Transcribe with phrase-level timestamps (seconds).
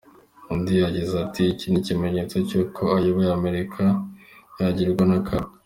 [0.53, 3.81] Undi yagize ati “Iki ni ikimenyetso cy’uko ayoboye Amerika
[4.59, 5.49] yagwirwa n’akaga.”